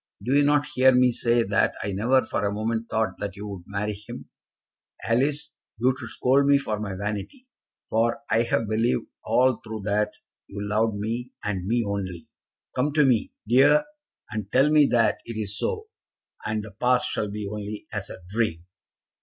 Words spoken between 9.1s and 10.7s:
all through that you